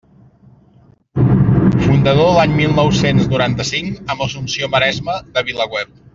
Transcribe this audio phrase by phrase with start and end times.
[1.83, 5.95] Fundador l'any mil nou-cents noranta-cinc, amb Assumpció Maresma, de VilaWeb.